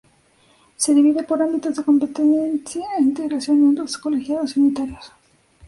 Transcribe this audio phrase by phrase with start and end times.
[0.77, 5.11] Se divide por ámbitos de competencia e integración en dos: Colegiados y Unitarios.